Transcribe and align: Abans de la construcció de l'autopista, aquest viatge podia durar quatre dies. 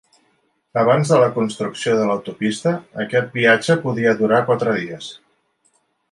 Abans 0.83 1.09
de 1.09 1.17
la 1.23 1.27
construcció 1.33 1.91
de 1.99 2.07
l'autopista, 2.09 2.73
aquest 3.05 3.29
viatge 3.39 3.75
podia 3.83 4.15
durar 4.23 4.41
quatre 4.49 4.73
dies. 4.79 5.11